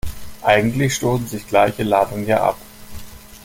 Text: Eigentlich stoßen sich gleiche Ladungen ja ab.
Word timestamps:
Eigentlich 0.41 0.95
stoßen 0.95 1.27
sich 1.27 1.47
gleiche 1.47 1.83
Ladungen 1.83 2.25
ja 2.25 2.41
ab. 2.41 2.57